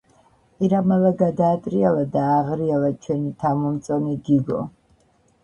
ყირამალა 0.61 1.11
გადაატრიალა 1.19 2.07
და 2.15 2.23
ააღრიალა 2.39 2.91
ჩვენი 3.05 3.31
თავმომწონე 3.45 4.19
გიგო. 4.31 4.65